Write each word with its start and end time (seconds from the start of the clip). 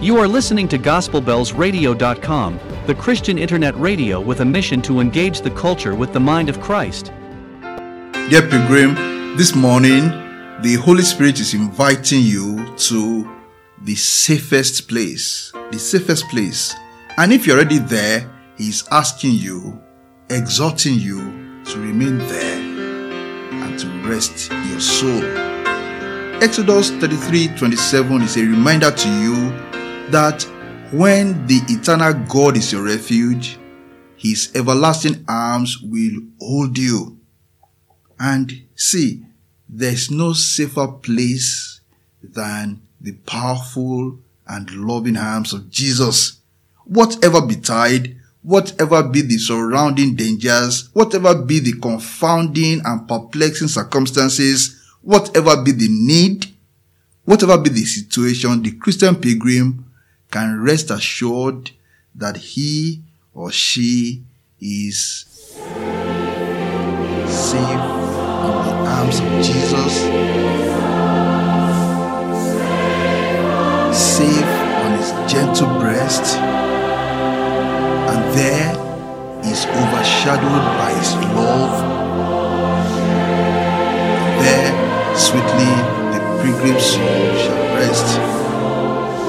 You 0.00 0.16
are 0.18 0.28
listening 0.28 0.68
to 0.68 0.78
GospelBellsRadio.com, 0.78 2.60
the 2.86 2.94
Christian 2.94 3.36
internet 3.36 3.76
radio 3.76 4.20
with 4.20 4.38
a 4.42 4.44
mission 4.44 4.80
to 4.82 5.00
engage 5.00 5.40
the 5.40 5.50
culture 5.50 5.96
with 5.96 6.12
the 6.12 6.20
mind 6.20 6.48
of 6.48 6.60
Christ. 6.60 7.10
Dear 8.30 8.48
Pilgrim, 8.48 8.94
this 9.36 9.56
morning 9.56 10.06
the 10.62 10.74
Holy 10.80 11.02
Spirit 11.02 11.40
is 11.40 11.52
inviting 11.52 12.20
you 12.22 12.76
to 12.76 13.28
the 13.82 13.96
safest 13.96 14.86
place. 14.86 15.50
The 15.72 15.80
safest 15.80 16.28
place. 16.28 16.76
And 17.16 17.32
if 17.32 17.44
you're 17.44 17.56
already 17.56 17.78
there, 17.78 18.30
He's 18.56 18.86
asking 18.92 19.32
you, 19.32 19.82
exhorting 20.30 20.94
you 20.94 21.64
to 21.64 21.76
remain 21.80 22.18
there 22.18 22.60
and 23.64 23.76
to 23.76 23.88
rest 24.08 24.52
your 24.52 24.78
soul. 24.78 25.24
Exodus 26.40 26.92
33 26.92 27.48
27 27.56 28.22
is 28.22 28.36
a 28.36 28.42
reminder 28.42 28.92
to 28.92 29.08
you 29.20 29.67
that 30.10 30.42
when 30.92 31.46
the 31.46 31.60
eternal 31.68 32.14
God 32.28 32.56
is 32.56 32.72
your 32.72 32.82
refuge, 32.82 33.58
his 34.16 34.50
everlasting 34.54 35.24
arms 35.28 35.78
will 35.82 36.22
hold 36.40 36.78
you. 36.78 37.18
And 38.18 38.64
see, 38.74 39.24
there's 39.68 40.10
no 40.10 40.32
safer 40.32 40.88
place 40.88 41.80
than 42.22 42.80
the 43.00 43.12
powerful 43.12 44.18
and 44.46 44.70
loving 44.74 45.16
arms 45.16 45.52
of 45.52 45.70
Jesus. 45.70 46.40
Whatever 46.84 47.42
betide, 47.42 48.16
whatever 48.42 49.02
be 49.02 49.20
the 49.20 49.36
surrounding 49.36 50.16
dangers, 50.16 50.88
whatever 50.94 51.34
be 51.34 51.60
the 51.60 51.74
confounding 51.74 52.80
and 52.84 53.06
perplexing 53.06 53.68
circumstances, 53.68 54.96
whatever 55.02 55.62
be 55.62 55.72
the 55.72 55.88
need, 55.90 56.46
whatever 57.24 57.58
be 57.58 57.68
the 57.68 57.84
situation, 57.84 58.62
the 58.62 58.72
Christian 58.72 59.14
pilgrim 59.14 59.84
can 60.30 60.62
rest 60.62 60.90
assured 60.90 61.70
that 62.14 62.36
he 62.36 63.02
or 63.34 63.50
she 63.50 64.22
is 64.60 65.24
safe 67.26 67.60
in 67.60 68.54
the 68.66 68.74
arms 68.86 69.20
of 69.20 69.28
Jesus, 69.42 69.94
safe 73.96 74.52
on 74.82 74.98
his 74.98 75.32
gentle 75.32 75.78
breast, 75.78 76.36
and 78.10 78.34
there 78.36 78.74
is 79.44 79.64
overshadowed 79.66 80.64
by 80.78 80.92
his 80.98 81.14
love. 81.34 81.74
There, 84.42 85.16
sweetly, 85.16 85.74
the 86.12 86.20
pilgrim's 86.42 86.84
soul 86.84 87.36
shall 87.36 87.74
rest. 87.76 88.47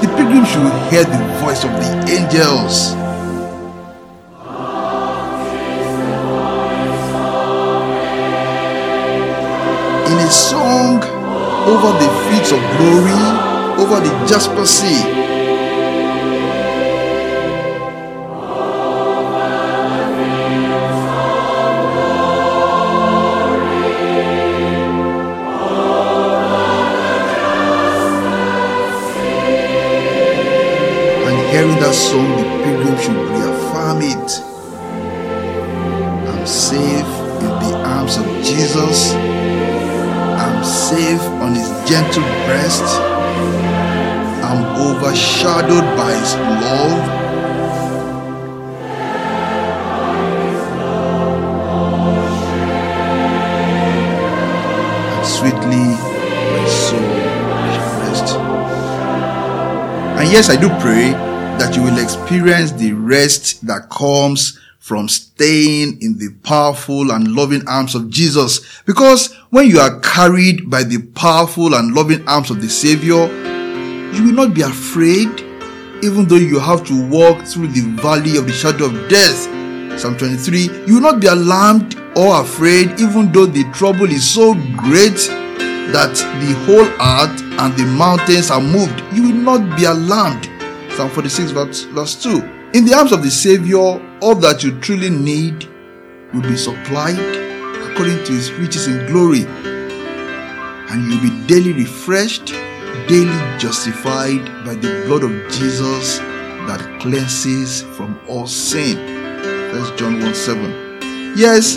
The 0.00 0.08
pilgrim 0.16 0.44
should 0.46 0.72
hear 0.90 1.04
the 1.04 1.18
voice 1.44 1.62
of 1.64 1.72
the 1.72 1.90
angels. 2.08 2.92
In 10.10 10.16
a 10.18 10.30
song 10.30 11.02
over 11.68 11.92
the 12.00 12.10
fields 12.24 12.50
of 12.52 12.60
glory, 12.78 13.20
over 13.78 14.00
the 14.00 14.12
Jasper 14.26 14.64
Sea, 14.64 15.02
hearing 31.60 31.78
that 31.78 31.94
song, 31.94 32.30
the 32.38 32.44
pilgrim 32.64 32.96
should 32.96 33.20
reaffirm 33.36 34.00
it. 34.00 34.30
I'm 36.30 36.46
safe 36.46 37.12
in 37.44 37.52
the 37.60 37.72
arms 37.84 38.16
of 38.16 38.24
Jesus. 38.42 39.12
I'm 40.40 40.64
safe 40.64 41.20
on 41.44 41.54
his 41.54 41.68
gentle 41.86 42.24
breast. 42.46 42.84
I'm 44.48 44.64
overshadowed 44.88 45.84
by 46.00 46.14
his 46.16 46.34
love. 46.64 47.02
And 55.12 55.26
sweetly 55.26 55.86
my 56.56 56.66
soul 56.88 57.10
shall 57.74 58.00
rest. 58.00 58.36
And 60.18 60.32
yes, 60.32 60.48
I 60.48 60.56
do 60.56 60.70
pray 60.80 61.28
that 61.60 61.76
you 61.76 61.82
will 61.82 61.98
experience 61.98 62.72
the 62.72 62.90
rest 62.94 63.66
that 63.66 63.90
comes 63.90 64.58
from 64.78 65.06
staying 65.06 66.00
in 66.00 66.16
the 66.16 66.34
powerful 66.42 67.12
and 67.12 67.28
loving 67.32 67.60
arms 67.68 67.94
of 67.94 68.08
Jesus. 68.08 68.80
Because 68.86 69.34
when 69.50 69.68
you 69.68 69.78
are 69.78 70.00
carried 70.00 70.70
by 70.70 70.84
the 70.84 71.02
powerful 71.14 71.74
and 71.74 71.94
loving 71.94 72.26
arms 72.26 72.48
of 72.50 72.62
the 72.62 72.68
Savior, 72.70 73.26
you 74.14 74.24
will 74.24 74.32
not 74.32 74.54
be 74.54 74.62
afraid, 74.62 75.28
even 76.02 76.24
though 76.26 76.36
you 76.36 76.58
have 76.58 76.82
to 76.86 77.08
walk 77.10 77.44
through 77.44 77.68
the 77.68 77.82
valley 78.00 78.38
of 78.38 78.46
the 78.46 78.52
shadow 78.52 78.86
of 78.86 79.10
death. 79.10 79.44
Psalm 80.00 80.16
23, 80.16 80.86
you 80.86 80.94
will 80.94 81.02
not 81.02 81.20
be 81.20 81.26
alarmed 81.26 82.00
or 82.16 82.40
afraid, 82.40 82.98
even 82.98 83.30
though 83.32 83.44
the 83.44 83.70
trouble 83.74 84.10
is 84.10 84.26
so 84.26 84.54
great 84.78 85.28
that 85.92 86.14
the 86.40 86.54
whole 86.64 86.88
earth 86.88 87.42
and 87.60 87.76
the 87.76 87.84
mountains 87.98 88.50
are 88.50 88.62
moved. 88.62 88.98
You 89.12 89.24
will 89.24 89.42
not 89.42 89.76
be 89.76 89.84
alarmed 89.84 90.49
Psalm 90.96 91.10
46, 91.10 91.50
verse, 91.52 91.82
verse 91.84 92.22
2. 92.22 92.42
In 92.74 92.84
the 92.84 92.94
arms 92.94 93.12
of 93.12 93.22
the 93.22 93.30
Savior, 93.30 93.78
all 94.20 94.34
that 94.36 94.62
you 94.62 94.78
truly 94.80 95.10
need 95.10 95.68
will 96.32 96.42
be 96.42 96.56
supplied 96.56 97.18
according 97.90 98.24
to 98.24 98.32
his 98.32 98.52
riches 98.52 98.86
in 98.86 99.06
glory. 99.06 99.44
And 100.90 101.10
you'll 101.10 101.22
be 101.22 101.46
daily 101.46 101.72
refreshed, 101.72 102.46
daily 103.08 103.58
justified 103.58 104.44
by 104.64 104.74
the 104.74 105.04
blood 105.06 105.22
of 105.22 105.30
Jesus 105.50 106.18
that 106.66 107.00
cleanses 107.00 107.82
from 107.96 108.20
all 108.28 108.46
sin. 108.46 108.96
That's 109.72 109.90
John 109.98 110.20
1 110.20 110.34
7. 110.34 111.34
Yes, 111.36 111.76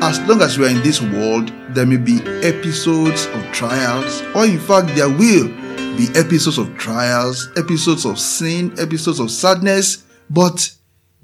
as 0.00 0.20
long 0.28 0.42
as 0.42 0.58
we 0.58 0.66
are 0.66 0.70
in 0.70 0.82
this 0.82 1.00
world, 1.02 1.52
there 1.70 1.86
may 1.86 1.96
be 1.96 2.20
episodes 2.42 3.26
of 3.26 3.42
trials, 3.52 4.22
or 4.34 4.46
in 4.46 4.60
fact, 4.60 4.88
there 4.94 5.08
will 5.08 5.48
be 5.98 6.06
episodes 6.14 6.58
of 6.58 6.78
trials, 6.78 7.50
episodes 7.56 8.04
of 8.04 8.20
sin, 8.20 8.72
episodes 8.78 9.18
of 9.18 9.32
sadness, 9.32 10.04
but 10.30 10.70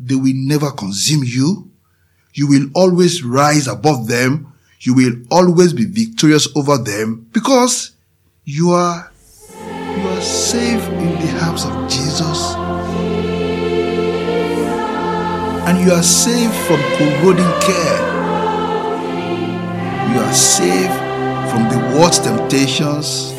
they 0.00 0.16
will 0.16 0.34
never 0.34 0.72
consume 0.72 1.22
you. 1.24 1.70
You 2.34 2.48
will 2.48 2.66
always 2.74 3.22
rise 3.22 3.68
above 3.68 4.08
them. 4.08 4.52
You 4.80 4.94
will 4.94 5.12
always 5.30 5.72
be 5.72 5.84
victorious 5.84 6.48
over 6.56 6.76
them 6.76 7.28
because 7.32 7.92
you 8.44 8.70
are, 8.70 9.12
you 9.62 10.08
are 10.08 10.20
safe 10.20 10.82
in 10.88 11.12
the 11.24 11.44
arms 11.44 11.64
of 11.64 11.88
Jesus. 11.88 12.54
And 15.68 15.86
you 15.86 15.92
are 15.92 16.02
safe 16.02 16.52
from 16.66 16.80
corroding 16.98 17.44
care. 17.62 18.00
You 20.12 20.20
are 20.20 20.34
safe 20.34 20.90
from 21.52 21.68
the 21.70 21.96
world's 21.96 22.18
temptations 22.18 23.34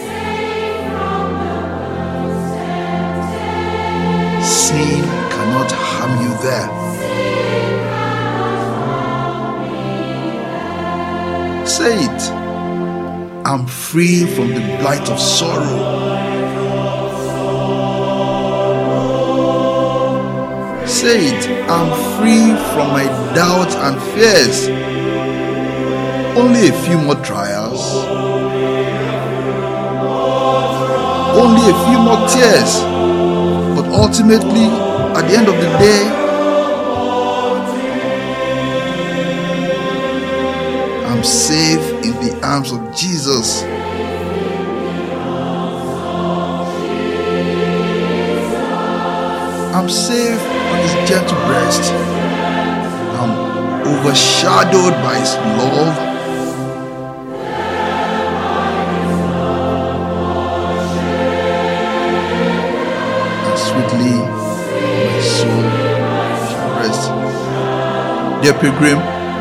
sin 4.45 5.01
cannot 5.33 5.72
harm 5.72 6.13
you 6.22 6.31
there. 6.45 6.69
Say 11.66 11.97
it. 12.06 12.22
I'm 13.44 13.66
free 13.66 14.25
from 14.35 14.50
the 14.50 14.61
blight 14.79 15.09
of 15.09 15.19
sorrow. 15.19 15.78
Say 20.85 21.28
it. 21.34 21.49
I'm 21.67 21.91
free 22.17 22.53
from 22.72 22.87
my 22.93 23.05
doubts 23.34 23.75
and 23.75 23.99
fears. 24.14 24.70
Only 26.37 26.70
a 26.70 26.73
few 26.84 26.99
more 26.99 27.16
trials. 27.23 27.81
Only 31.35 31.66
a 31.70 31.78
few 31.85 31.99
more 31.99 32.28
tears 32.29 32.95
ultimately, 33.96 34.68
at 35.18 35.28
the 35.28 35.38
end 35.38 35.47
of 35.47 35.56
the 35.56 35.70
day, 35.80 36.03
I'm 41.08 41.24
safe 41.24 41.86
in 42.03 42.14
the 42.26 42.40
arms 42.44 42.72
of 42.72 42.96
Jesus. 42.96 43.64
I'm 49.74 49.90
safe 49.90 50.42
on 50.42 50.78
his 50.80 51.09
gentle 51.09 51.38
breast. 51.47 51.94
I'm 53.20 53.34
overshadowed 53.88 54.94
by 55.03 55.20
his 55.20 55.36
love 55.59 56.15
Dear 68.46 68.53
pilgrim, 68.59 69.00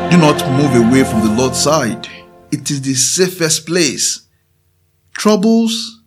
do 0.09 0.17
not 0.17 0.43
move 0.57 0.73
away 0.83 1.03
from 1.03 1.21
the 1.21 1.31
Lord's 1.37 1.59
side. 1.59 2.07
It 2.51 2.71
is 2.71 2.81
the 2.81 2.95
safest 2.95 3.67
place. 3.67 4.25
Troubles, 5.13 6.01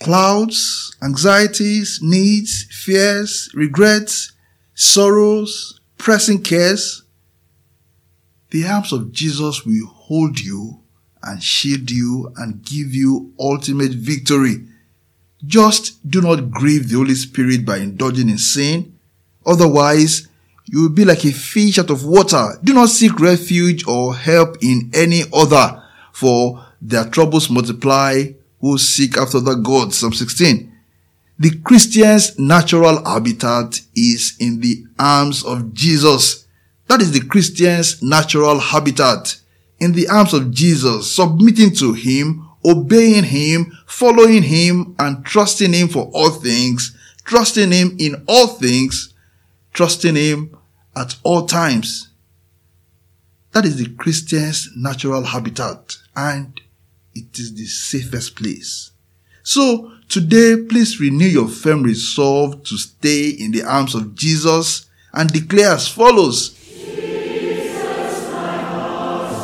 clouds, 0.00 0.96
anxieties, 1.02 1.98
needs, 2.00 2.62
fears, 2.70 3.50
regrets, 3.54 4.34
sorrows, 4.74 5.80
pressing 5.98 6.44
cares. 6.44 7.02
The 8.50 8.68
arms 8.68 8.92
of 8.92 9.10
Jesus 9.10 9.66
will 9.66 9.88
hold 9.88 10.38
you 10.38 10.82
and 11.24 11.42
shield 11.42 11.90
you 11.90 12.32
and 12.36 12.62
give 12.62 12.94
you 12.94 13.34
ultimate 13.36 13.90
victory. 13.90 14.64
Just 15.44 16.08
do 16.08 16.20
not 16.20 16.52
grieve 16.52 16.88
the 16.88 16.98
Holy 16.98 17.16
Spirit 17.16 17.66
by 17.66 17.78
indulging 17.78 18.28
in 18.28 18.38
sin. 18.38 18.96
Otherwise, 19.44 20.28
you 20.66 20.82
will 20.82 20.90
be 20.90 21.04
like 21.04 21.24
a 21.24 21.32
fish 21.32 21.78
out 21.78 21.90
of 21.90 22.04
water. 22.04 22.58
Do 22.62 22.74
not 22.74 22.88
seek 22.88 23.18
refuge 23.20 23.86
or 23.86 24.14
help 24.14 24.56
in 24.62 24.90
any 24.92 25.22
other, 25.32 25.82
for 26.12 26.64
their 26.82 27.04
troubles 27.04 27.48
multiply 27.50 28.24
who 28.60 28.78
seek 28.78 29.16
after 29.16 29.40
the 29.40 29.54
gods. 29.54 29.98
Psalm 29.98 30.12
16. 30.12 30.72
The 31.38 31.58
Christian's 31.60 32.38
natural 32.38 33.04
habitat 33.04 33.80
is 33.94 34.36
in 34.40 34.60
the 34.60 34.84
arms 34.98 35.44
of 35.44 35.74
Jesus. 35.74 36.46
That 36.88 37.02
is 37.02 37.12
the 37.12 37.20
Christian's 37.20 38.02
natural 38.02 38.58
habitat. 38.58 39.38
In 39.78 39.92
the 39.92 40.08
arms 40.08 40.32
of 40.32 40.50
Jesus, 40.50 41.14
submitting 41.14 41.74
to 41.74 41.92
Him, 41.92 42.48
obeying 42.64 43.24
Him, 43.24 43.76
following 43.86 44.42
Him, 44.42 44.96
and 44.98 45.24
trusting 45.24 45.74
Him 45.74 45.88
for 45.88 46.10
all 46.14 46.30
things, 46.30 46.96
trusting 47.24 47.70
Him 47.70 47.96
in 47.98 48.24
all 48.26 48.46
things, 48.46 49.12
trusting 49.76 50.16
Him 50.16 50.56
at 50.96 51.16
all 51.22 51.46
times. 51.46 52.08
That 53.52 53.66
is 53.66 53.76
the 53.76 53.94
Christian's 53.94 54.70
natural 54.74 55.22
habitat 55.22 55.98
and 56.16 56.58
it 57.14 57.38
is 57.38 57.54
the 57.54 57.66
safest 57.66 58.36
place. 58.36 58.90
So 59.42 59.92
today, 60.08 60.56
please 60.66 60.98
renew 60.98 61.26
your 61.26 61.48
firm 61.48 61.82
resolve 61.82 62.64
to 62.64 62.78
stay 62.78 63.28
in 63.28 63.52
the 63.52 63.64
arms 63.64 63.94
of 63.94 64.14
Jesus 64.14 64.86
and 65.12 65.30
declare 65.30 65.74
as 65.74 65.86
follows. 65.86 66.54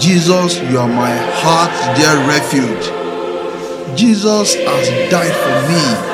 Jesus, 0.00 0.61
you 0.62 0.78
are 0.78 0.88
my 0.88 1.14
heart's 1.14 2.00
dear 2.00 2.17
refuge. 2.26 3.99
Jesus 3.99 4.55
has 4.55 5.11
died 5.11 5.35
for 5.37 6.08
me 6.08 6.12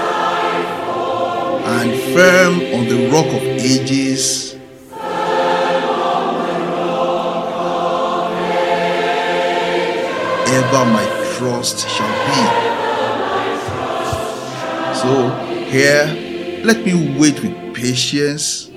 and 1.70 1.92
firm 2.14 2.54
on 2.74 2.88
the 2.88 3.10
rock 3.12 3.26
of 3.26 3.42
ages. 3.42 4.54
Ever 10.50 10.84
my 10.90 11.04
trust 11.36 11.86
shall 11.86 12.14
be. 12.26 12.40
So, 14.98 15.30
here, 15.70 16.06
let 16.64 16.84
me 16.86 17.18
wait 17.18 17.42
with 17.42 17.74
patience. 17.74 18.70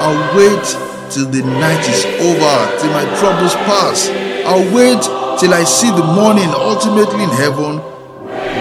I'll 0.00 0.36
wait 0.36 0.64
till 1.10 1.26
the 1.26 1.42
night 1.42 1.86
is 1.86 2.04
over, 2.22 2.78
till 2.80 2.92
my 2.92 3.04
troubles 3.18 3.54
pass. 3.66 4.08
I'll 4.46 4.74
wait 4.74 5.17
till 5.38 5.54
I 5.54 5.62
see 5.62 5.88
the 5.90 6.02
morning 6.02 6.48
ultimately 6.48 7.22
in 7.22 7.30
heaven 7.30 7.78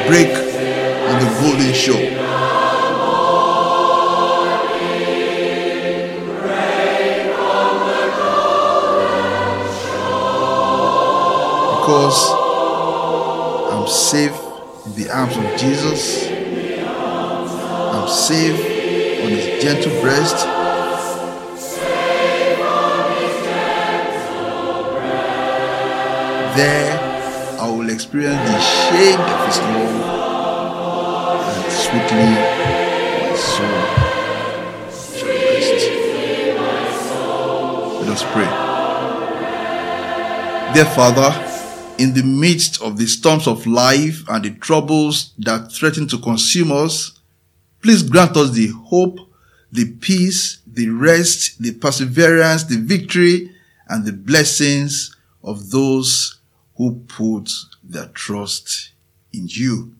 break 0.08 0.30
on 0.30 1.20
the 1.20 1.30
golden 1.42 1.74
shore. 1.74 1.98
Because 11.78 12.20
I'm 13.74 13.88
safe 13.88 14.38
in 14.86 14.94
the 15.02 15.10
arms 15.12 15.36
of 15.36 15.58
Jesus. 15.58 16.28
I'm 17.96 18.08
safe 18.08 19.24
on 19.24 19.30
his 19.30 19.64
gentle 19.64 20.00
breast. 20.02 20.57
There, 26.58 26.98
I 27.60 27.70
will 27.70 27.88
experience 27.92 28.42
the 28.50 28.60
shade 28.60 29.20
of 29.20 29.46
His 29.46 29.60
love 29.60 30.98
and 31.54 31.72
sweetly 31.72 32.34
my 33.22 33.36
soul 33.38 33.86
shall 35.20 35.38
rest. 35.54 35.82
Let 38.02 38.10
us 38.10 38.24
pray. 38.34 38.50
Dear 40.74 40.90
Father, 40.96 41.30
in 42.00 42.16
the 42.16 42.24
midst 42.24 42.82
of 42.82 42.98
the 42.98 43.06
storms 43.06 43.46
of 43.46 43.68
life 43.68 44.28
and 44.28 44.44
the 44.44 44.56
troubles 44.56 45.34
that 45.38 45.72
threaten 45.72 46.08
to 46.08 46.18
consume 46.18 46.72
us, 46.72 47.20
please 47.84 48.02
grant 48.02 48.36
us 48.36 48.50
the 48.50 48.70
hope, 48.70 49.20
the 49.72 49.92
peace, 50.00 50.58
the 50.66 50.90
rest, 50.90 51.62
the 51.62 51.74
perseverance, 51.76 52.64
the 52.64 52.78
victory, 52.78 53.52
and 53.90 54.06
the 54.06 54.14
blessings 54.14 55.16
of 55.44 55.70
those 55.70 56.37
who 56.78 57.02
put 57.08 57.52
their 57.84 58.08
trust 58.08 58.92
in 59.34 59.48
you. 59.50 59.94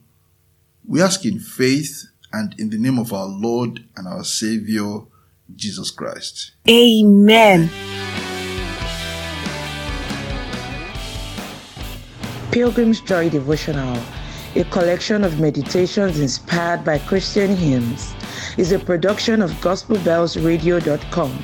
We 0.86 1.02
ask 1.02 1.24
in 1.24 1.38
faith 1.38 2.06
and 2.32 2.54
in 2.58 2.70
the 2.70 2.78
name 2.78 2.98
of 2.98 3.12
our 3.12 3.26
Lord 3.26 3.84
and 3.96 4.06
our 4.06 4.24
Savior, 4.24 5.00
Jesus 5.54 5.90
Christ. 5.90 6.52
Amen. 6.68 7.70
Pilgrim's 12.50 13.00
Joy 13.00 13.28
Devotional, 13.28 14.00
a 14.56 14.64
collection 14.64 15.24
of 15.24 15.38
meditations 15.40 16.18
inspired 16.18 16.84
by 16.84 16.98
Christian 16.98 17.54
hymns, 17.54 18.14
is 18.56 18.72
a 18.72 18.78
production 18.78 19.42
of 19.42 19.50
GospelBellsRadio.com, 19.60 21.42